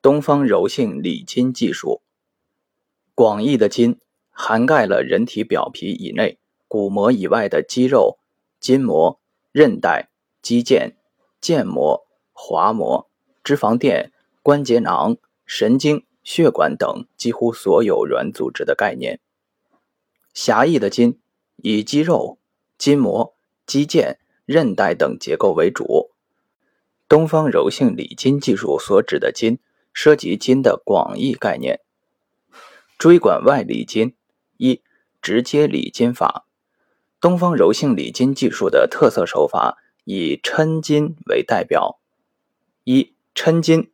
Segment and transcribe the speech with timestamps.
[0.00, 2.02] 东方柔性理筋技术。
[3.14, 3.98] 广义的筋
[4.30, 8.18] 涵盖了人体表皮以内、骨膜以外的肌肉、
[8.60, 10.08] 筋膜、韧带、
[10.40, 10.94] 肌腱、
[11.42, 13.10] 腱膜、滑膜、
[13.42, 19.18] 脂肪垫、关节囊、神经、血管等几乎所有软组织的概念。
[20.32, 21.18] 狭义的筋
[21.56, 22.38] 以肌肉、
[22.78, 23.34] 筋膜、
[23.66, 26.12] 肌腱、韧带等结构为主。
[27.08, 29.58] 东方柔性理筋技术所指的筋，
[30.00, 31.80] 涉及筋的广义概念。
[33.00, 34.14] 椎管外理筋，
[34.56, 34.80] 一
[35.20, 36.46] 直接理筋法。
[37.20, 41.98] 东方柔性理筋技术的特色手法以抻筋为代表。
[42.84, 43.90] 一抻筋，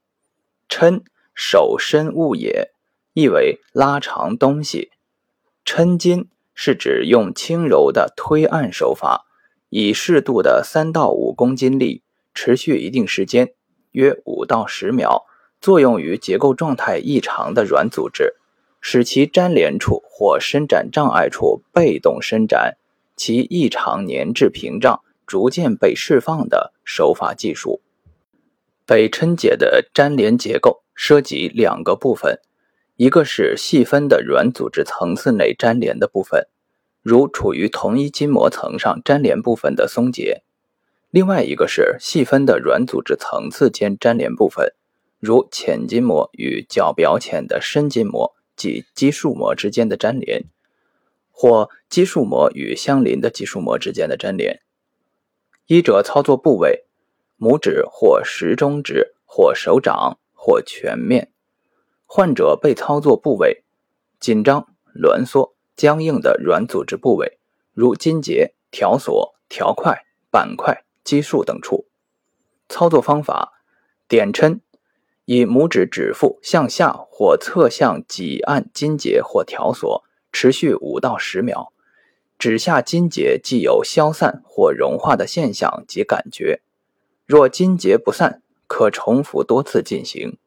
[0.68, 2.72] 抻手伸物也，
[3.14, 4.90] 意为拉长东西。
[5.64, 9.24] 抻筋是指用轻柔的推按手法，
[9.70, 12.02] 以适度的三到五公斤力。
[12.34, 13.54] 持续一定时间，
[13.92, 15.24] 约五到十秒，
[15.64, 18.34] 作用于结构状态异常的软组织，
[18.82, 22.76] 使其粘连处或伸展障碍处被动伸展，
[23.16, 27.80] 其异常粘滞屏障逐渐被释放的手法技术。
[28.84, 32.40] 被抻解的粘连结构涉及两个部分，
[32.96, 36.46] 一个是细分的软组织层次内粘连的部分，
[37.00, 40.42] 如处于同一筋膜层上粘连部分的松解。
[41.10, 44.74] 另外一个是细分的软组织层次间粘连部分，
[45.24, 50.44] 如浅筋膜与较表浅的深筋膜及肌束膜之间的粘连，
[51.30, 54.60] 或肌束膜与相邻的肌束膜之间的粘连。
[55.66, 56.84] 医者操作部位：
[57.38, 61.32] 拇指或食中指或手掌或全面。
[62.04, 63.64] 患者被操作部位：
[64.20, 67.38] 紧张、挛缩、僵硬的软组织部位，
[67.72, 70.84] 如筋节、条索、条块、板块。
[71.04, 71.86] 肌束等处，
[72.66, 73.60] 操作方法：
[74.08, 74.60] 点抻，
[75.24, 81.72] 以拇指指腹向下或侧向挤按筋节或条索，持续五到十秒。
[82.38, 86.60] 指下筋节既有消散或融化的现象及感觉，
[87.24, 90.38] 若筋结不散，可重复多次进行。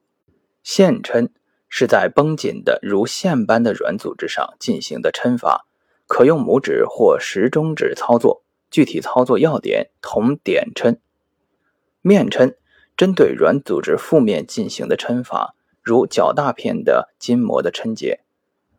[0.61, 1.29] 线抻
[1.69, 5.65] 是在绷紧的如线般的软组织上进行的抻法，
[6.07, 8.43] 可用拇指或食中指操作。
[8.69, 10.97] 具体操作要点同点抻、
[12.01, 12.55] 面抻，
[12.97, 15.53] 针对软组织负面进行的抻法，
[15.83, 18.21] 如较大片的筋膜的抻解，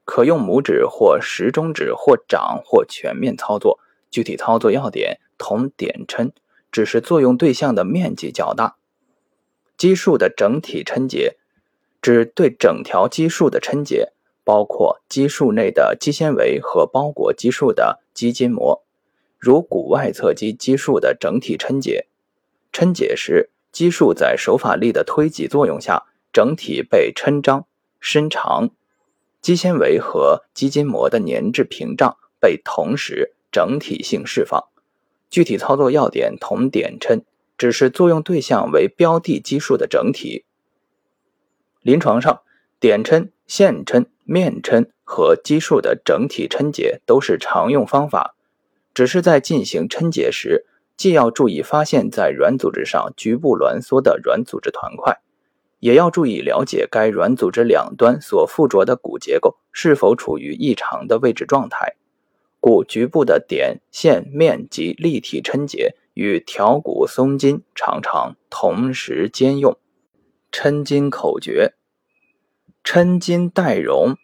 [0.04, 3.78] 可用拇指或食中指或掌或全面操作。
[4.10, 6.32] 具体操作要点同点抻，
[6.72, 8.76] 只是作用对象的面积较大。
[9.76, 11.36] 肌束的整体抻解，
[12.02, 14.12] 指对整条肌束的抻解，
[14.42, 18.82] 包括肌束内的肌纤维和包裹肌束的肌筋膜。
[19.38, 22.06] 如骨外侧肌肌束的整体抻解，
[22.72, 27.66] 抻解时，肌束在手法力的推挤作用下，整体被抻张、
[28.00, 28.70] 伸长，
[29.40, 34.64] 肌纤维和肌筋膜的粘滞屏障被同时整体性释放。
[35.30, 37.22] 具体操作要点同点抻，
[37.58, 40.44] 只是作用对象为标的肌束的整体。
[41.82, 42.40] 临床上，
[42.80, 48.34] 点抻、线抻、面抻和肌束的整体抻解都是常用方法。
[48.94, 50.66] 只是在进行抻解时，
[50.98, 55.20] 既要注意发现，在软组织上局部挛缩的软组织团块，
[55.78, 61.94] 也要注意了解该软组织两端所附着的骨结构是否处于异常的位置状态。
[62.58, 69.78] 故局部的点、线、面及立体抻解与调骨松筋常常同时兼用。
[70.50, 71.74] 抻筋口诀：
[72.82, 74.16] 抻筋带容，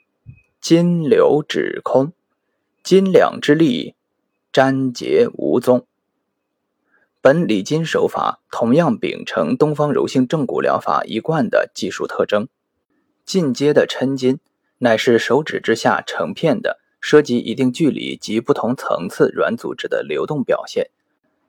[0.60, 2.12] 筋流止空，
[2.82, 3.94] 筋两之力。
[4.52, 5.86] 粘结无踪。
[7.26, 12.48] 本理筋手法同样秉承东方柔性正骨疗法一贯的技术特征。
[13.24, 14.40] 进阶的抻筋
[14.76, 20.90] 乃是手指之下成片的，涉及一定距离及不同层次软组织的流动表现。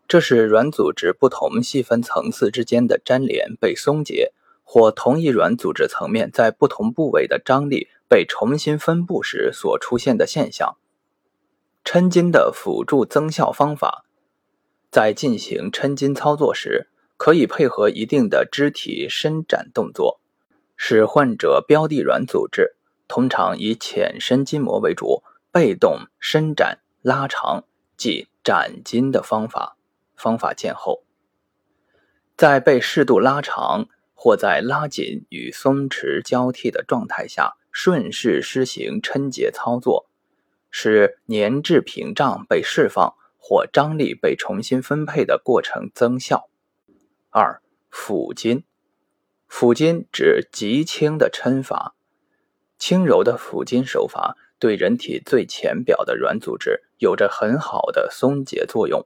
[0.08, 4.32] 这是软组织不同细分层次之间的粘连被松解，
[4.64, 10.78] 或同一软组织层面在不同部位的张力被重新分布时所出现的现象。
[11.84, 14.05] 抻筋的辅助增效方法，
[14.96, 16.88] 在进行抻筋操作时，
[17.18, 20.22] 可以配合一定的肢体伸展动作，
[20.78, 25.22] 使患者标的软组织，通常以浅深筋膜为主，
[25.52, 27.66] 被动伸展拉长，
[27.98, 29.76] 即展筋的方法。
[30.16, 31.04] 方法见后，
[32.38, 40.08] 在被适度拉长或在拉紧与松弛交替的状态下，顺势施行抻结操作。
[40.72, 43.14] 使粘滞屏障被释放
[43.48, 46.50] 或张力被重新分配的过程增效。
[47.30, 47.62] 二、
[47.92, 48.64] 腹筋，
[49.48, 51.94] 抚筋指极轻的抻法，
[52.80, 59.06] 轻柔的抚筋手法对人体最浅表的软组织有着很好的松解作用。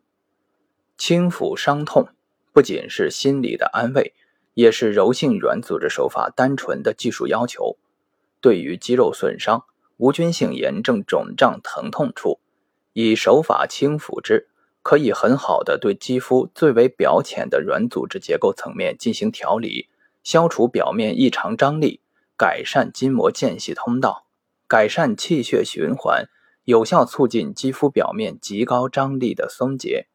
[0.98, 2.08] 轻抚伤痛
[2.54, 4.14] 不仅是心理的安慰，
[4.54, 7.78] 也是柔性软组织手法单纯的技术要求。
[8.40, 9.66] 对于肌肉损伤、
[9.98, 12.40] 无菌性炎症肿胀疼痛处，
[13.08, 14.50] 以手法轻抚之。
[14.82, 19.90] 可以很好的对肌肤最为表浅的软组织结构层面进行调理，
[20.24, 22.02] 消除表面异常张力，
[22.38, 24.26] 改善筋膜间隙通道，
[24.68, 26.28] 改善气血循环，
[26.64, 30.08] 有效促进肌肤表面极高张力的松解。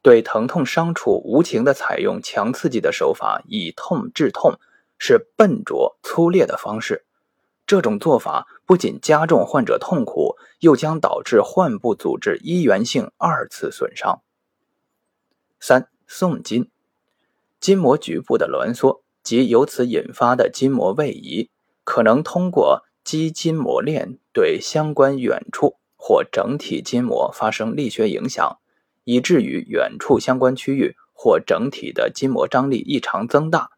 [0.00, 4.58] 对疼痛伤处无情的采用强刺激的手法，以痛治痛，
[4.96, 7.05] 是笨拙粗劣的方式。
[7.66, 14.22] 这种做法不仅加重患者痛苦，又将导致患部组织一源性二次损伤。
[15.58, 16.70] 三、送筋，
[17.58, 21.50] 筋膜局部的挛缩及由此引发的筋膜位移，
[21.82, 28.58] 可能通过肌筋膜链对相关远处或整体筋膜发生力学影响，
[29.02, 33.70] 以至于远处相关区域或整体的筋膜张力异常增大。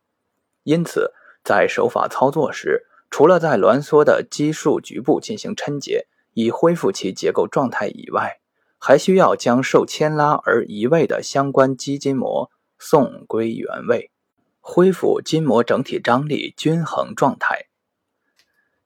[0.64, 1.12] 因此，
[1.42, 8.40] 在手法操作时，除了在挛缩的肌束局部进行抻结，以恢复其结构状态以外，
[8.78, 14.12] 还需要将受牵拉而移位的相关肌筋膜送归原位，
[14.60, 17.66] 恢复筋膜整体张力均衡状态。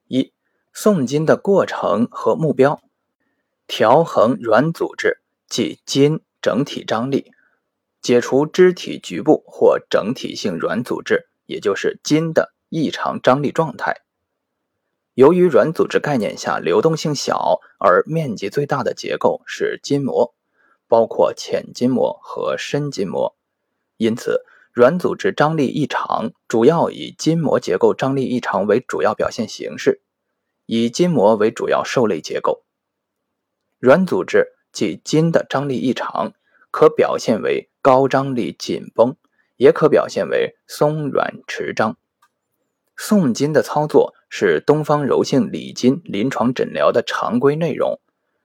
[0.07, 0.33] 一、
[0.73, 2.81] 送筋的过程和目标：
[3.67, 7.33] 调衡软组织即筋整体张力，
[8.01, 14.03] 解除肢体局部或整体性软组织，也就是筋的异常张力状态。
[15.15, 20.35] 由于软组织概念下流动性小而面积最大的结构是筋膜，
[20.89, 23.37] 包括浅筋膜和深筋膜，
[23.99, 24.43] 因此
[24.73, 30.01] 软组织张力异常主要以筋膜结构张力异常为主要表现形式，
[30.65, 32.63] 以筋膜为主要受累结构。
[33.79, 36.33] 软组织即筋的张力异常，
[36.71, 39.15] 可表现为高张力紧绷，
[39.59, 41.99] 也可表现为松软迟张。
[42.97, 48.01] 送筋的操作是东方柔性理筋临床诊疗的常规内容。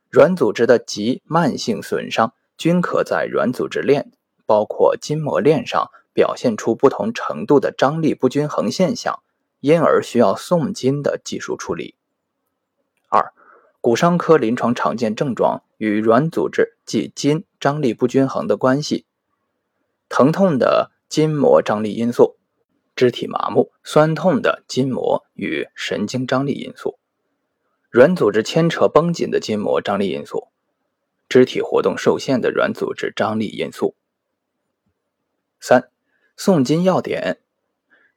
[0.10, 4.12] 软组织的急慢性损伤均可在软组织链，
[4.46, 9.22] 包括筋膜链上表现出不同程度的张力不均衡现象，
[9.62, 11.96] 因而需要送筋的技术处理。
[13.08, 13.32] 二、
[13.80, 19.06] 骨伤科临床常见症状与软组织及筋张力不均衡的关系。
[20.10, 22.37] 疼痛的筋膜张力因素。
[22.98, 26.98] 肢体麻木、酸痛的筋膜与神经张力因素，
[27.92, 30.48] 软组织牵扯绷紧的筋膜张力因素，
[31.30, 33.94] 肢体活动受限的软组织张力因素。
[35.60, 35.92] 三、
[36.36, 37.38] 送筋要点：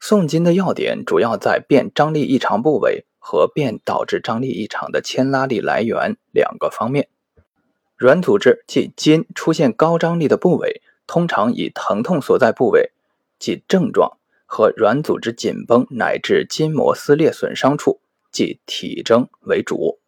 [0.00, 7.10] 送筋的要点主要在变张力异常部位和变导致张力异常的牵拉力来源两个方面。
[7.96, 12.92] 软组织即筋出现高张力的部位，通常以疼痛所在部位
[13.38, 14.16] 即症状。
[14.52, 18.00] 和软组织紧绷乃至筋膜撕裂损伤处，
[18.32, 20.00] 即体征为主。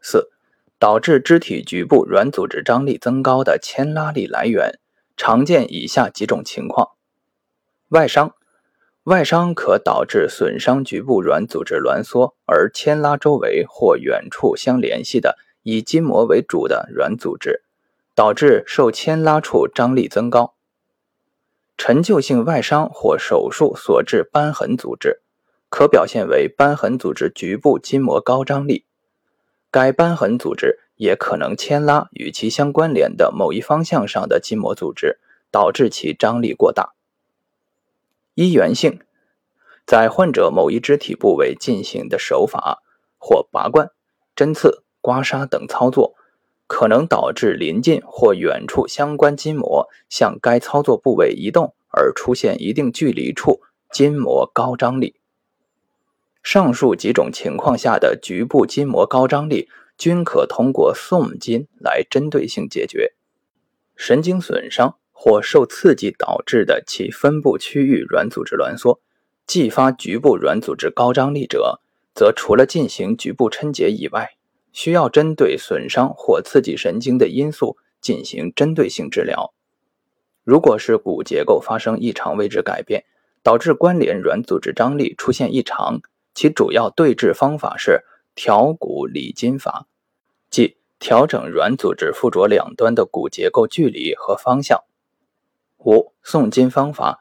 [0.00, 0.30] 四、
[0.78, 4.78] 导致肢体局部软组织张力增高的牵拉力来源，
[5.16, 6.90] 常见以下几种情况：
[7.88, 8.36] 外伤，
[9.02, 17.64] 外伤可导致损伤局部软组织挛缩，而牵拉周围或远处相联系的以筋膜为主的软组织，
[18.14, 20.54] 导致受牵拉处张力增高。
[21.76, 25.22] 陈旧性外伤或手术所致瘢痕组织，
[25.68, 28.84] 可表现为瘢痕组织局部筋膜高张力。
[29.70, 35.18] 该瘢痕组织也可能牵拉与其相关联的某一方向上的筋膜组织，
[35.50, 36.92] 导致其张力过大。
[38.34, 39.00] 一源性，
[39.86, 42.82] 在患者某一肢体部位进行的手法
[43.18, 43.90] 或拔罐、
[44.36, 46.14] 针刺、刮痧等操作。
[46.74, 53.60] 可能导致临近或远处相关筋膜向该操作部位移动，而出现一定距离处
[53.90, 55.16] 筋膜高张力。
[56.42, 63.12] 上述几种情况下的局部筋膜高张力，均可通过送筋来针对性解决。
[63.94, 68.98] 神经损伤或受刺激导致的其分布区域软组织挛缩，
[69.46, 71.82] 继发局部软组织高张力者，
[72.14, 74.30] 则除了进行局部抻结以外，
[74.72, 79.52] 需要针对损伤或刺激神经的因素进行针对性治疗。
[80.42, 83.04] 如果是骨结构发生异常位置改变，
[83.42, 86.00] 导致关联软组织张力出现异常，
[86.34, 89.86] 其主要对治方法是调骨理筋法，
[90.48, 94.84] 即调整软组织附着两端的骨结构距离和方向。
[95.78, 97.20] 五、送筋方法：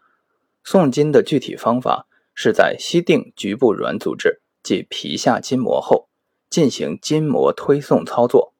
[0.63, 6.07] 诵经的具体方法是在吸定局部软组织，即皮下筋膜后，
[6.51, 8.53] 进行筋膜推送操作，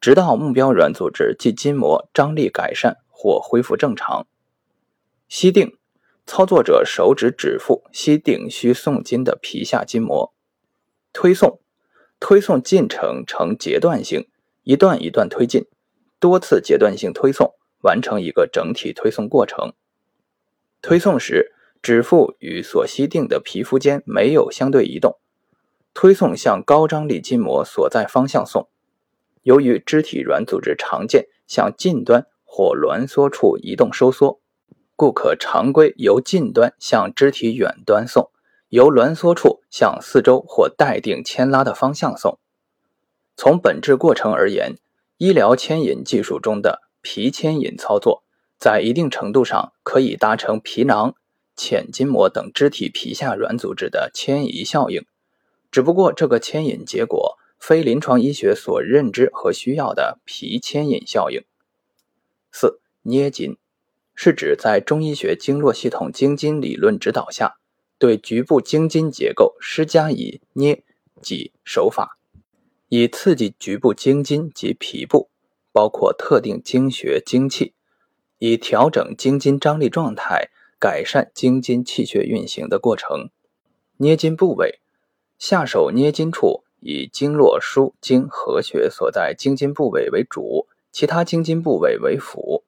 [0.00, 4.26] 直到目标软组织即筋膜张力改善或恢复正常。
[5.28, 5.78] 吸定，
[6.26, 10.34] 操作者手指指腹吸定需送筋的皮下筋膜。
[11.12, 11.60] 推送，
[12.18, 14.28] 推送进程呈阶段性，
[14.64, 15.66] 一段一段推进，
[16.18, 19.72] 多次阶段性推送，完成一个整体推送过程。
[20.82, 25.20] 推送时，指腹与所吸定的皮肤间没有相对移动，
[25.94, 28.68] 推送向高张力筋膜所在方向送。
[29.42, 34.40] 由于肢体软组织常见向近端或挛缩处移动收缩，
[34.96, 38.30] 故可常规由近端向肢体远端送，
[38.68, 42.38] 由挛缩处向四周或待定牵拉的方向送。
[43.36, 44.76] 从本质过程而言，
[45.16, 48.22] 医疗牵引技术中的皮牵引操作。
[48.58, 51.14] 在一定程度上可以达成皮囊、
[51.56, 55.06] 浅筋膜等肢体皮下软组织的迁移效应，
[55.70, 61.42] 只不过这个牵引结果非临床医学所认知和需要的皮牵引效应。
[62.50, 63.56] 四、捏筋
[64.14, 67.58] 是指在中医学经络系统经筋理论指导下，
[67.98, 70.82] 对局部经筋结构施加以捏
[71.22, 72.18] 挤手法，
[72.88, 75.30] 以刺激局部经筋及皮部，
[75.70, 77.74] 包括特定经穴经气。
[78.38, 80.48] 以调整经筋张力状态，
[80.78, 83.28] 改善经筋气血运行的过程。
[83.98, 84.79] 捏筋部位，
[85.40, 92.62] 下手捏筋处以经络枢经合穴所在经筋部位为主，其他经筋部位为辅。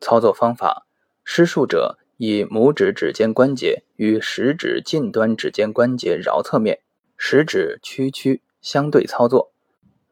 [0.00, 0.86] 操作方法：
[1.24, 6.80] 施术者以拇指指尖关节与食指近端指尖关节桡侧面，
[7.18, 9.52] 食指屈曲相对操作，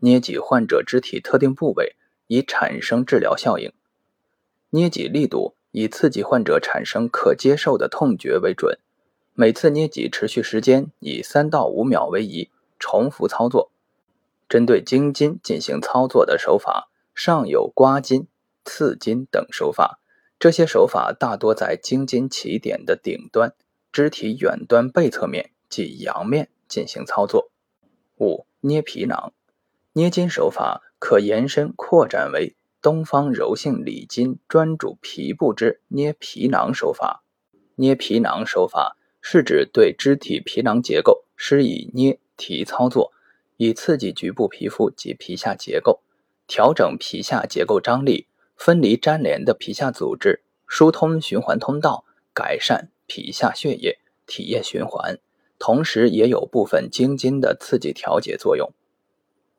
[0.01, 1.97] 捏挤患者肢体特定部位，
[2.27, 3.73] 以产生治疗效应。
[4.69, 8.79] 捏挤力度以刺激患者产生可接受的痛觉为准，
[9.37, 13.73] 每次捏挤持续时间以三到五秒为宜，重复操作。
[14.49, 18.29] 针对经筋进行操作的手法，上有刮筋、
[18.65, 19.99] 刺筋等手法。
[20.39, 23.53] 这些手法大多在经筋起点的顶端，
[23.91, 27.51] 肢体远端背侧面即阳面进行操作。
[28.21, 29.33] 五、捏皮囊，
[29.95, 32.55] 捏筋手法可延伸扩展为。
[32.81, 37.25] 东方柔性理筋专主皮部之捏皮囊手法，
[37.77, 43.11] 捏皮囊手法是指对肢体皮囊结构施以捏提操作，
[43.57, 46.03] 以刺激局部皮肤及皮下结构，
[46.47, 52.05] 调整皮下结构张力，分离粘连的皮下组织，疏通循环通道，
[52.35, 55.19] 改善皮下血液体液循环，
[55.59, 58.75] 同时也有部分经筋的刺激调节作用。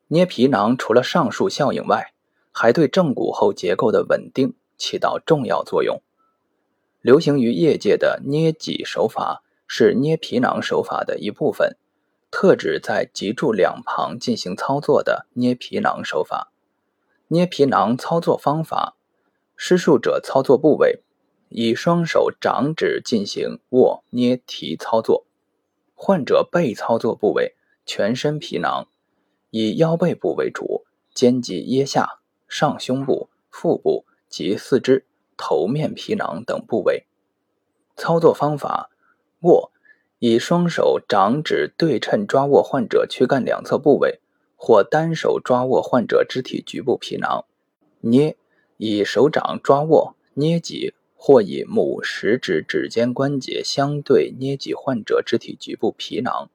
[0.09, 2.13] 捏皮囊除了上述效应外，
[2.51, 6.03] 还对正骨后结构的稳定起到重要作用。
[7.01, 9.41] 流行于业界的捏脊手法
[9.77, 11.75] 是捏皮囊手法的一部分，
[12.31, 16.49] 特指在脊柱两旁进行操作的捏皮囊手法。
[17.27, 18.95] 捏皮囊操作方法：
[19.57, 21.01] 施术者操作部位
[21.49, 25.25] 以双手掌指进行握捏提操作；
[25.93, 27.53] 患者背操作部位
[27.85, 28.87] 全身皮囊，
[29.49, 32.21] 以腰背部为主，肩及腋下。
[32.47, 35.05] 上胸部、腹部及四肢、
[35.35, 37.05] 头面皮囊等部位。
[37.97, 38.89] 操作方法：
[39.41, 39.71] 握，
[40.19, 44.19] 以双手掌指对称抓握患者躯干两侧部位，
[44.55, 47.45] 或单手抓握患者肢体局部皮囊；
[48.01, 48.35] 捏，
[48.77, 56.49] 以手掌抓握、捏挤，或以拇食指指尖关节相对捏挤患者肢体局部皮囊；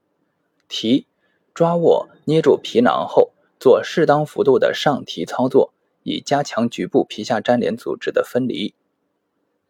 [0.69, 1.07] 提，
[1.55, 5.73] 抓握、捏住皮囊后，做适当幅度的上提操作。
[6.03, 8.75] 以加强局部皮下粘连组织的分离。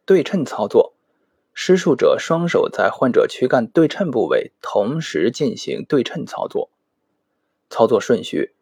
[0.06, 0.94] 对称操作，
[1.62, 6.70] 施术者双手在患者躯干对称部位同时进行对称操作。
[7.68, 8.54] 操作顺序：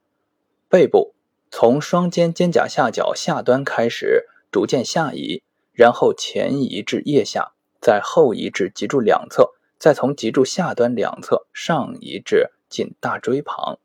[0.68, 1.14] 背部
[1.48, 13.78] 从双肩肩胛下角下端开始，逐渐下移，然后前移至腋下，再后移至脊柱两侧，再从脊柱下端两侧上移至近大椎旁。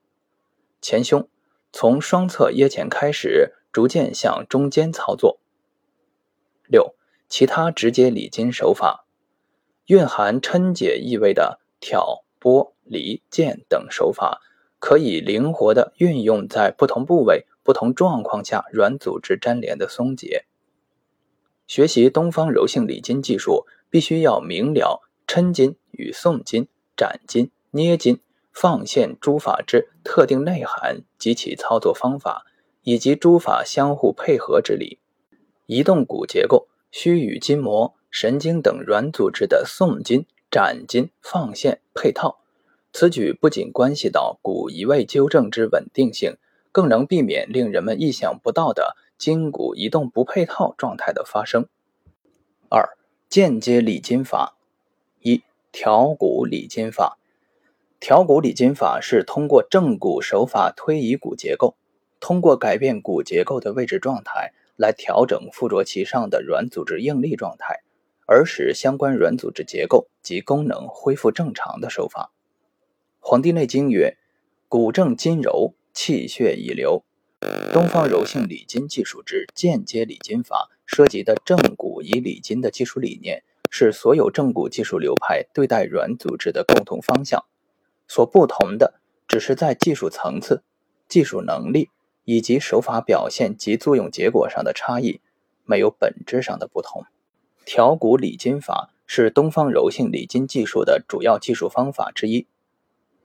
[0.82, 1.30] 前胸
[1.72, 3.54] 从双侧腋前开始。
[3.72, 5.40] 逐渐向中间操作。
[6.68, 6.94] 六、
[7.28, 9.03] 其他直接理筋手法，
[9.88, 14.42] 蕴含抻解意味的挑拨离间等手法，
[14.80, 20.46] 可以灵活的运用在不同部位、不同状况下软组织粘连的松解。
[21.68, 28.20] 学习东方柔性理筋技术，必须要明了抻筋与送筋、展筋、捏筋、
[28.52, 32.46] 放线诸法之特定内涵及其操作方法。
[32.86, 35.00] 以及诸法相互配合之理，
[35.68, 42.38] 移动骨结构需与筋膜、神经等软组织的送筋、展筋、放线、配套。
[42.92, 46.38] 此举不仅关系到骨移位纠正之稳定性，
[46.72, 51.66] 更能避免令人们意想不到的筋骨移动不配套状态的发生。
[52.70, 52.96] 二、
[53.28, 54.58] 间接理筋法。
[55.20, 55.42] 一、
[55.72, 57.18] 调骨理筋法。
[58.00, 61.76] 调骨理筋法是通过正骨手法推移骨结构，
[62.20, 67.82] 通过改变骨结构的位置状态来调整附着其上的软组织应力状态，
[68.26, 72.32] 而使相关软组织结构及功能恢复正常的手法。
[73.20, 74.18] 《黄帝内经》曰
[74.68, 77.04] ：“骨正筋柔，气血已流。”
[77.74, 87.44] 东方柔性理筋技术之间接理筋法涉及的正骨以理筋的技术理念，是所有正骨技术流派对待软组织的共同方向。
[88.08, 90.64] 所不同的，只是在技术层次、
[91.10, 91.90] 技术能力
[92.24, 95.20] 以及手法表现及作用结果上的差异，
[95.66, 97.06] 没有本质上的不同。
[97.66, 102.48] 调骨理筋法是东方柔性理筋技术的主要技术方法之一。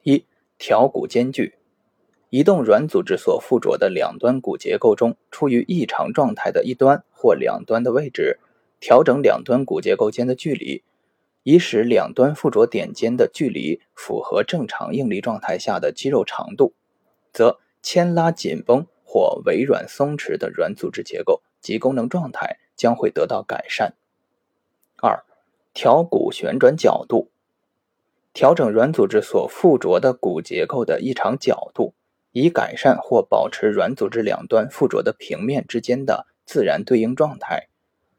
[0.02, 0.24] 一
[0.58, 1.54] 调骨间距，
[2.30, 8.38] 移动软组织所附着的两端骨结构中处于异常状态的一端或两端的位置，
[8.80, 10.82] 调整两端骨结构间的距离，
[11.42, 16.74] 以使两端附着点间的距离符合正常应力状态下的肌肉长度，
[17.32, 23.94] 则牵拉紧绷或微软松弛的软组织结构及功能状态将会得到改善。
[25.00, 25.24] 二
[25.72, 27.30] 调骨旋转角度。
[28.34, 31.94] 调整软组织所附着的骨结构的异常角度，
[32.30, 37.68] 以改善或保持软组织两端附着的平面之间的自然对应状态，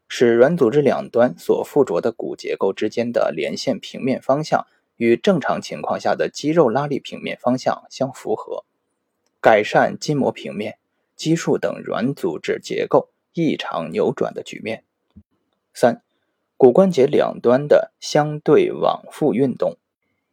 [0.08, 8.64] 使软组织两端所附着的骨结构之间的连线平面方向与正常情况下的肌肉拉力平面方向相符合，
[9.40, 10.76] 改善筋膜平面、
[11.16, 14.84] 肌束等软组织结构异常扭转的局面。
[15.72, 16.02] 三、
[16.60, 19.78] 骨关节两端的相对往复运动。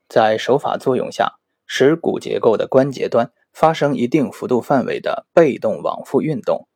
[0.09, 6.67] 在手法作用下，使骨结构的关节端发生一定幅度范围的被动往复运动，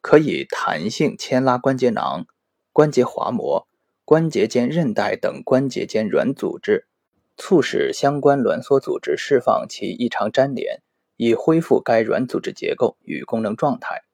[0.00, 2.28] 可以弹性牵拉关节囊、
[2.72, 3.66] 关节滑膜、
[4.04, 6.86] 关节间韧带等关节间软组织，
[7.36, 10.82] 促使相关挛缩组织释放其异常粘连，
[11.16, 14.04] 以恢复该软组织结构与功能状态。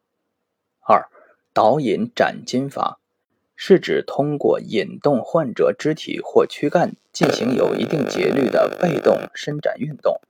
[0.81, 1.07] 二、
[1.53, 2.99] 导引展筋法。
[3.57, 10.21] 是指通过引动患者肢体或躯干进行有一定节律的被动伸展运动，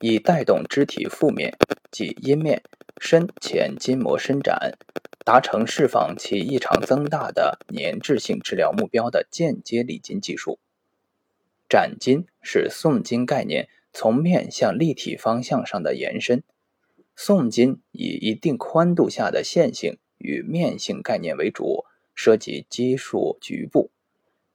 [0.00, 1.58] 以带动肢体腹面
[1.90, 2.62] 及阴面
[3.00, 4.78] 深浅筋膜伸展，
[5.24, 10.60] 达成释放其异常增大的粘滞性治疗目标的间接理筋技术。
[11.68, 16.44] 展筋是送筋概念从面向立体方向上的延伸，
[17.16, 21.84] 送筋以一定宽度下的线性与面性概念为主。
[22.18, 23.92] 涉及肌束局部，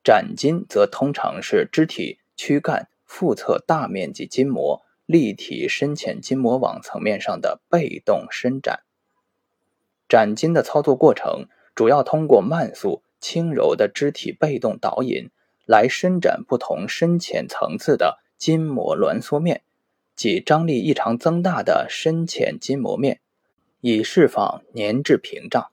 [0.04, 8.82] 展筋则通常是肢体、躯干、腹侧大面积筋膜、立体深浅筋膜网层面上的被动伸展。
[10.10, 15.30] 展筋的操作过程主要通过慢速、轻柔的肢体被动导引
[15.66, 19.64] 来伸展不同深浅层次的筋膜挛缩面
[20.18, 23.22] 即张力异常增大的深浅筋膜面，
[23.80, 25.73] 以释放粘滞屏障。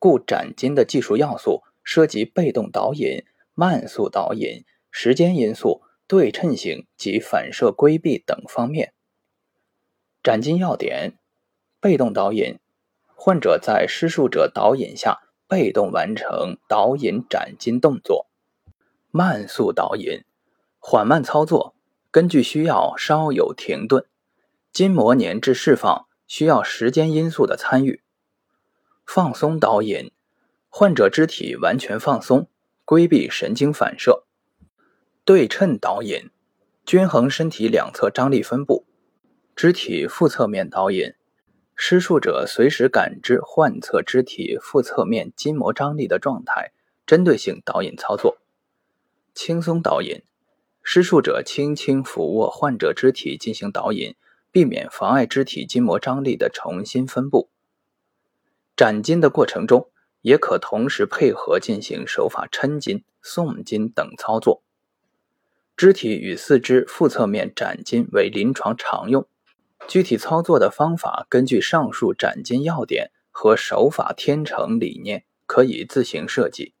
[0.00, 8.94] 故斩筋的技术要素涉及被动导引、慢速导引、时间因素、对称性及反射规避等方面。
[10.22, 11.18] 斩筋要点：
[11.80, 12.58] 被动导引，
[13.14, 18.26] 患者在施术者导引下被动完成导引斩筋动作；
[19.10, 20.24] 慢速导引，
[20.78, 21.74] 缓慢操作，
[22.10, 24.06] 根据需要稍有停顿，
[24.72, 28.02] 筋膜粘滞释放需要时间因素的参与。
[29.12, 30.12] 放松导引，
[30.68, 32.48] 患者肢体完全放松，
[32.84, 34.22] 规避神经反射；
[35.24, 36.30] 对称导引，
[36.86, 38.84] 均衡身体两侧张力分布；
[39.56, 41.14] 肢体腹侧面导引，
[41.74, 46.70] 施术者随时感知患侧肢体腹侧面筋膜张力的状态，
[47.04, 48.36] 针对性导引操作；
[49.34, 50.22] 轻松导引，
[50.84, 54.14] 施术者轻轻抚握患者肢体进行导引，
[54.52, 57.50] 避免妨碍肢体筋膜张力的重新分布。
[58.80, 59.90] 斩筋的过程中，
[60.22, 64.62] 也可同时配合进行手法抻筋、送筋等操作。
[65.76, 69.28] 肢体与四肢腹侧面斩筋为临床常用，
[69.86, 76.72] 具体操作的方法根据上述斩筋要点和手法天成理念可以自行设计。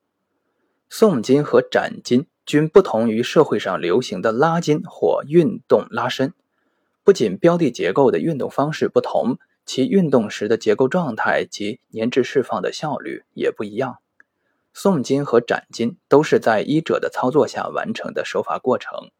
[0.88, 6.32] 送筋和斩筋均不同于社会上流行的拉筋或运动拉伸，
[7.04, 9.38] 不仅标的结构的运动方式不同。
[9.64, 13.98] 其运动时的结构状态及粘滞释放的效率也不一样。
[14.74, 19.10] 诵筋和斩筋都是在医者的操作下完成的手法过程。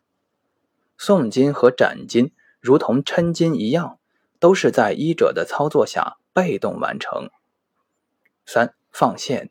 [0.98, 3.98] 诵筋和斩筋如同抻筋一样，
[4.38, 7.30] 都是在医者的操作下被动完成。
[8.46, 9.50] 三、放线，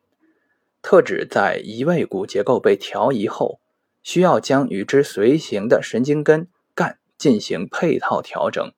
[0.82, 3.60] 特指在移位骨结构被调移后，
[4.04, 8.71] 需要将与之随行的神经根干进行配套调整，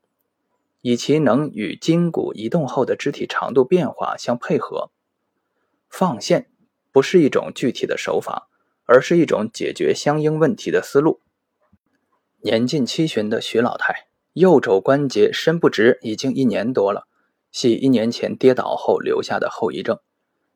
[0.82, 4.91] 以其能与筋骨移动后的肢体长度变化相配合。
[5.89, 6.50] 放线
[6.91, 8.50] 不是一种具体的手法，
[8.86, 11.22] 而是一种解决相应问题的思路。
[12.41, 17.08] 年近七旬的徐老太，右肘关节伸不直已经一年多了，
[17.52, 20.00] 系一年前跌倒后留下的后遗症。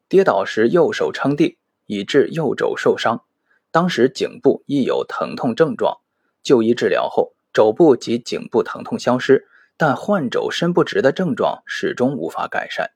[0.08, 3.24] 跌倒时右手撑地，以致右肘受伤。
[3.72, 5.98] 当时颈部亦有疼痛症状，
[6.42, 12.92] 就医治疗后，肘部及颈部疼痛消失，但患肘伸不直的症状始终无法改善。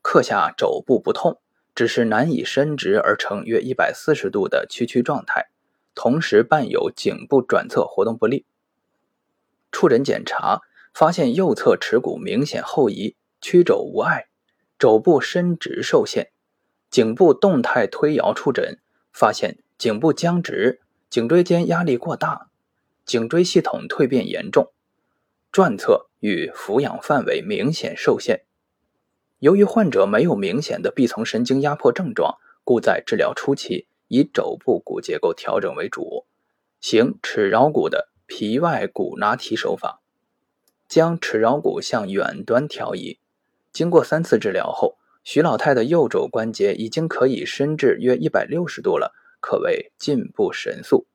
[0.00, 1.38] 刻下肘部不痛。
[1.74, 5.48] 只是难以伸直而成约一百四十度的屈曲状态，
[5.94, 8.44] 同时伴有颈部转侧活动不利。
[9.70, 10.60] 触诊检查
[10.92, 14.26] 发现右侧耻骨明显后移，曲肘无碍，
[14.78, 16.30] 肘部伸直受限。
[16.90, 18.78] 颈部动态推摇触诊
[19.10, 22.50] 发现颈部僵直，颈椎间压力过大，
[23.06, 24.70] 颈椎系统蜕变严重，
[25.52, 28.44] 转侧与俯仰范围明显受限。
[29.38, 36.24] 由于患者没有明显的臂丛神经压迫症状，故在治疗初期以肘部骨结构调整为主，
[36.80, 40.00] 行尺桡骨的皮外骨拉提手法，
[40.88, 43.18] 将尺桡骨向远端调移。
[43.72, 51.06] 经过三次治疗后，徐老太的右肘关节已经可以伸至约一百六十度了，可谓进步神速。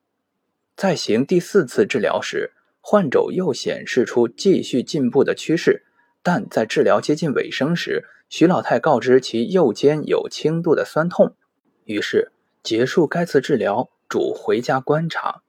[0.76, 2.54] 在行第四次治疗时，
[2.90, 5.84] 患肘又显示出继续进步的趋势，
[6.24, 11.36] 但在治疗接近尾声时，徐老太告知其右肩有轻度的酸痛，
[11.84, 12.32] 于是
[12.64, 15.42] 结束该次治疗，主回家观察。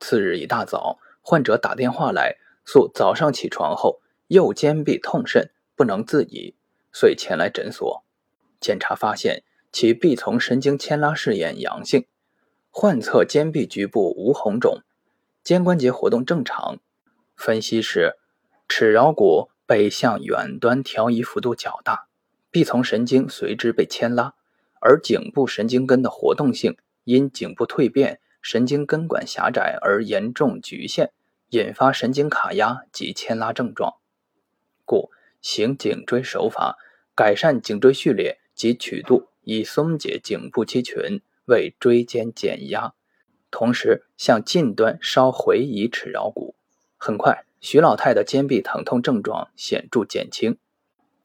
[0.00, 6.54] 次日一大早，患者打电话来，诉早上起床后右肩臂痛甚，不能自已，
[6.92, 8.04] 遂前来诊所
[8.60, 12.04] 检查，发现其臂丛神经牵拉试验阳性，
[12.68, 14.82] 患侧肩臂局部无红肿，
[15.42, 16.78] 肩关节活动正常。
[17.36, 18.16] 分析是
[18.68, 19.50] 尺桡骨。
[19.70, 22.08] 被向远端调移幅度较大，
[22.50, 24.34] 臂丛神经随之被牵拉，
[24.80, 31.12] 而颈部神经根的活动性因颈部蜕变、神经根管狭窄而严重局限，
[31.50, 33.94] 引发神经卡压及牵拉症状。
[34.84, 36.76] 故行颈椎手法，
[37.14, 42.94] 改善颈椎序列及曲度，以松解颈部肌群，为椎间减压，
[43.50, 46.54] 同时向近端稍回移尺桡骨。
[46.96, 47.44] 很快。
[47.62, 50.56] 徐老太的肩臂疼痛症状显著减轻，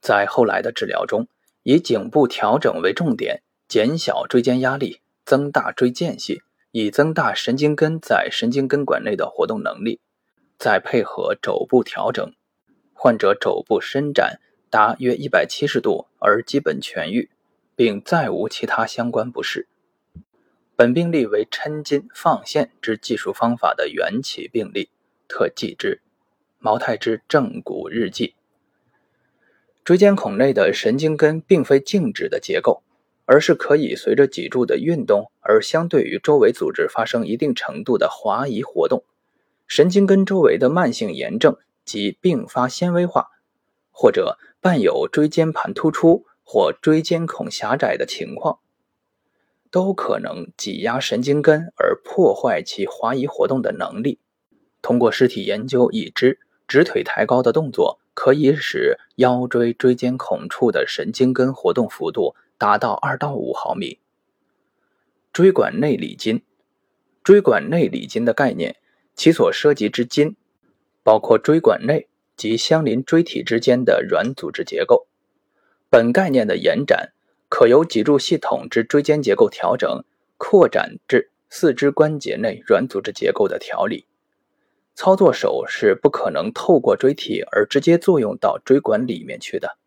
[0.02, 1.30] 在后来的治疗中，
[1.64, 10.02] 以颈部调整为重点，减小椎间压力，增大椎间隙，以增大神经根在神经根管内的活动能力。
[10.60, 12.34] 再配合肘部调整，
[12.94, 17.30] 患者肘部伸展达约一百七十度而基本痊愈，
[17.78, 19.70] 并再无其他相关不适。
[20.78, 24.90] 本病例为抻筋放线之技术方法的缘起病例，
[25.26, 26.02] 特记之。
[26.60, 28.36] 毛太之正骨日记。
[29.86, 32.84] 椎间孔内的神经根并非静止的结构，
[33.26, 39.06] 而是可以随着脊柱的运动而相对于周围组织发生一定程度的滑移活动。
[39.68, 43.30] 神经根周围的慢性炎症及并发纤维化，
[43.92, 48.60] 或者伴有椎间盘突出或椎间孔狭窄的情况，
[49.76, 54.20] 都可能挤压神经根而破坏其滑移活动的能力。
[54.82, 56.40] 通过尸体研究已知。
[56.68, 64.00] 直腿抬高的动作可以使腰椎椎间孔处的神经根活动幅度达到二到五毫米。
[65.32, 66.42] 椎管内里筋，
[67.24, 68.78] 椎管内里筋的概念，
[69.14, 70.36] 其所涉及之筋，
[71.04, 75.06] 包括椎管内及相邻椎体之间的软组织结构。
[75.90, 77.12] 本概念的延展，
[77.58, 80.04] 可由脊柱系统之椎间结构调整，
[80.36, 84.08] 扩展至四肢关节内软组织结构的调理。
[84.94, 89.78] 操作手是不可能透过椎体而直接作用到椎管里面去的，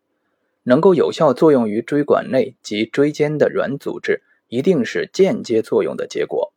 [0.62, 6.54] 能够有效作用于椎管内及椎间的软组织，一定是间接作用的结果。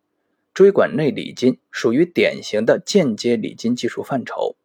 [0.54, 4.56] 椎管内理筋属于典型的间接理筋技术范畴，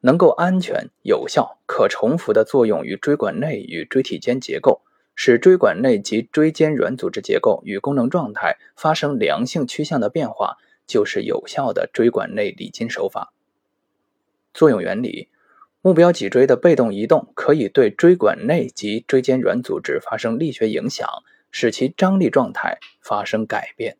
[0.00, 4.80] 能够安全、有效、可重复的作用于椎管内与椎体间结构，
[5.22, 10.56] 使椎管内及椎间软组织结构与功能状态发生良性趋向的变化。
[10.86, 13.34] 就是有效的椎管内理筋手法。
[14.54, 15.28] 作用原理：
[15.82, 21.06] 目标脊椎的被动移动可以对椎管内及椎间软组织发生力学影响，
[21.52, 23.98] 使其张力状态发生改变。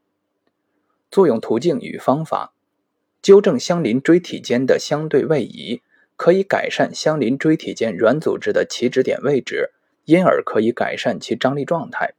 [1.11, 2.55] 作用途径与方法：
[3.21, 5.83] 纠正相邻椎体间的相对位移，
[6.17, 9.71] 可以改善相邻椎体间软组织的起止点位置，
[10.11, 12.15] 因而可以改善其张力状态。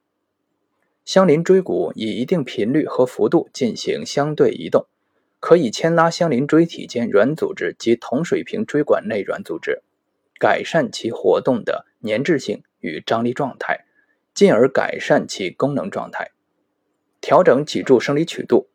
[1.03, 4.87] 相邻椎骨以一定频率和幅度进行相对移动，
[5.41, 9.81] 可以牵拉相邻椎体间软组织及同水平椎管内软组织，
[10.39, 13.83] 改善其活动的粘滞性与张力状态，
[14.33, 16.31] 进而改善其功能状态。
[17.19, 18.69] 调整脊柱生理曲度，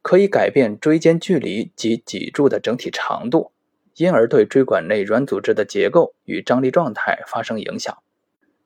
[0.00, 3.50] 可以改变椎间距离及脊柱的整体长度，
[3.96, 7.98] 因而对椎管内软组织的结构与张力状态发生影响。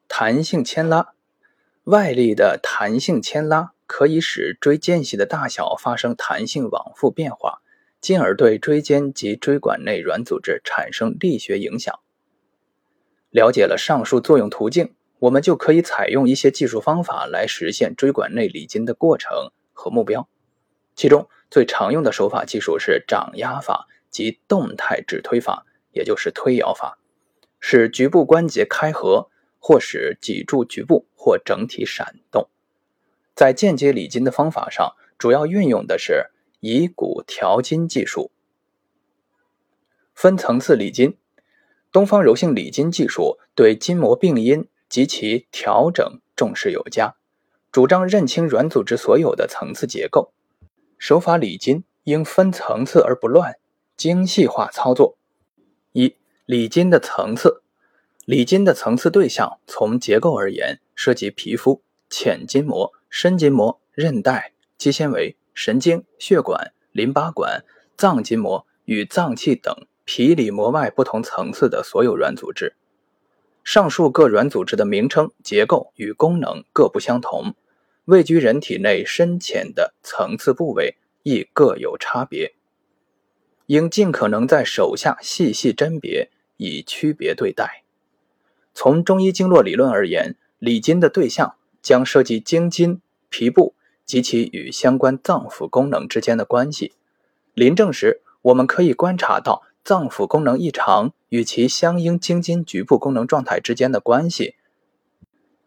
[0.08, 1.12] 弹性牵拉。
[1.84, 7.62] 外力的弹性牵拉可以使椎间隙的大小发生弹性往复变化，
[8.00, 11.98] 进而对椎间及椎管内软组织产生力学影响。
[13.30, 20.28] 了解了上述作用途径，我们就可以采用一些技术方法来实现椎管内理筋的过程和目标。
[20.94, 26.98] 其中最常用的手法技术是掌压法及动态指推法，也就是推摇法，
[27.60, 29.30] 使局部关节开合。
[29.58, 32.48] 或使脊柱局部或整体闪动，
[33.34, 38.30] 在间接理筋的方法上，主要运用的是以骨调筋技术。
[40.14, 41.16] 分层次理筋，
[41.92, 47.16] 东方柔性理筋技术对筋膜病因及其调整重视有加，
[47.70, 50.32] 主张认清软组织所有的层次结构。
[50.98, 53.58] 手法理筋应分层次而不乱，
[53.96, 55.16] 精细化操作。
[55.92, 56.16] 一、
[56.46, 57.62] 理筋的层次。
[58.28, 67.64] 里筋的层次对象，从结构而言，涉及皮肤、浅筋膜、深筋膜、韧带、肌纤维、神经、血管、淋巴管、
[67.96, 72.74] 脏筋膜与脏器等皮里膜外不同层次的所有软组织。
[73.64, 77.54] 上述各软组织的名称、结构与功能各不相同，
[78.04, 82.52] 位居人体内深浅的层次部位亦各有差别，
[83.64, 87.84] 应尽可能在手下细细甄别，以区别对待。
[88.80, 93.74] 从中医经络理论而言，理筋的对象将涉及经筋、皮部
[94.06, 96.92] 及其与相关脏腑功能之间的关系。
[97.54, 104.54] 临证时，我们可以观察到脏腑功能异常与其相应经筋局部功能状态之间的关系。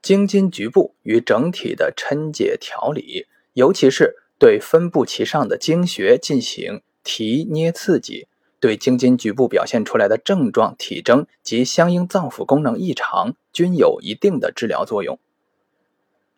[0.01, 8.29] 经筋局部与整体的抻解调理，尤其是对分布其上的经穴进行提捏刺激。
[8.61, 15.19] 对经筋局部表现出来的症状、体征及相应脏腑功能异常均有一定的治疗作用。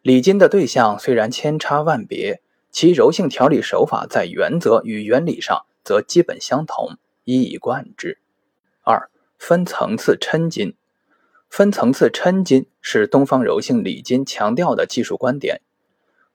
[0.01, 8.17] 理筋的对象虽然千差万别，其柔性调理手法在原则与原理上则基本相同，一以贯之。
[8.83, 10.73] 二、分层次抻筋。
[11.49, 15.61] 分层次抻筋是东方柔性理筋强调的技术观点。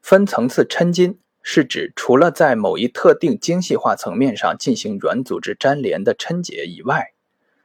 [0.02, 1.18] 分层次抻筋。
[1.50, 7.14] 是指除了在某一特定精细化层面上进行软组织粘连的抻解以外，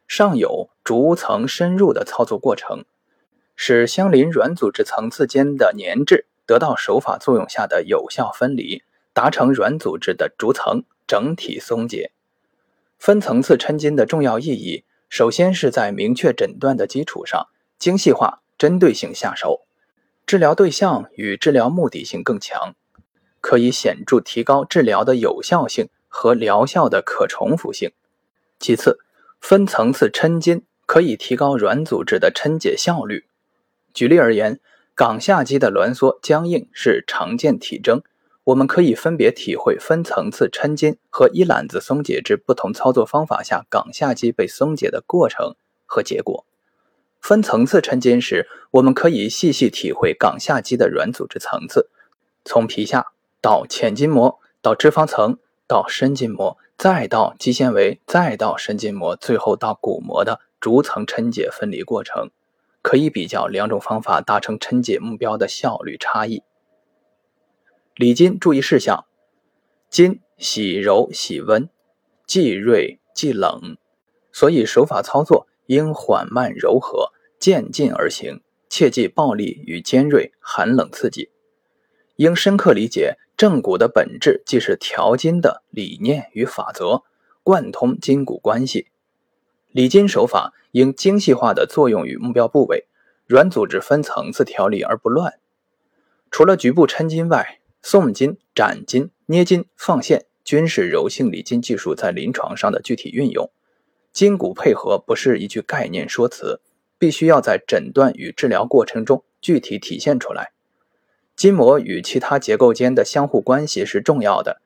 [0.08, 2.86] 尚有逐层深入的操作过程，
[3.54, 12.12] 使相邻软组织层次间的粘滞得到手法作用下的有效分离，达成软组织的逐层整体松解。
[12.98, 19.66] 分层次抻筋的重要意义，首先是在明确诊断的基础上，精细化、针对性下手，
[20.24, 22.74] 治疗对象与治疗目的性更强。
[23.44, 27.92] 可以显著提高治疗的有效性和疗效的可重复性。
[28.58, 29.00] 其次，
[29.38, 33.26] 分层次抻筋可以提高软组织的抻解效率。
[33.92, 34.60] 举例而言，
[34.94, 38.00] 冈下肌的挛缩僵硬是常见体征，
[38.44, 45.54] 我们可以分别体会分层次抻筋和一揽子松解之不同操作方法下冈下肌被松解的过程
[45.84, 46.46] 和结果。
[47.20, 51.90] 分层次抻筋时，我们可以细细体会冈下肌的软组织层次，
[52.42, 53.13] 从皮下。
[53.44, 62.30] 到浅筋膜，到脂肪层，到深筋膜，再到肌纤维，再到深筋膜，最后到骨膜的逐层抻解分离过程，
[62.80, 66.42] 可以比较两种方法达成抻解目标的效率差异。
[67.96, 69.04] 理筋注意事项：
[69.90, 71.68] 筋喜柔喜温，
[72.26, 73.76] 既锐既冷，
[74.32, 81.28] 所以手法操作应缓慢柔和，渐进而行，切忌暴力与尖锐、寒冷刺激。
[82.16, 83.18] 应深刻理解。
[83.36, 87.02] 正骨的本质即是调筋的理念与法则，
[87.42, 88.86] 贯通筋骨关系。
[89.72, 92.86] 理筋手法应精细化的作用于目标部位，
[93.26, 95.34] 软组织分层次调理而不乱。
[96.30, 103.50] 除了局部抻筋外，送筋、斩筋、捏筋、放线均是柔性理筋技术在临床上的具体运用。
[104.12, 106.60] 筋骨配合不是一句概念说辞，
[106.98, 110.53] 必须要在诊断与治疗过程中具体体现出来。
[111.36, 114.60] 筋膜与其他结构间的相互关系是重要的，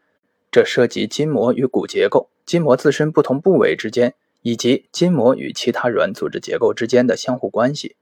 [0.51, 7.97] 这涉及筋膜与骨结构、筋膜自身不同部位之间，以及筋膜与其他软组织结构之间的相互关系。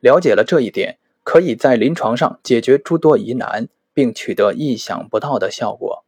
[0.00, 6.04] 了解了这一点，可以在临床上解决诸多疑难，并取得意想不到的效果。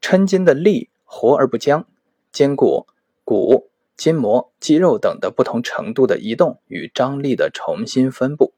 [0.00, 1.86] 抻筋的力活而不僵，
[2.30, 2.86] 兼顾
[3.24, 8.52] 骨、筋膜、肌肉等的不同程度的移动与张力的重新分布。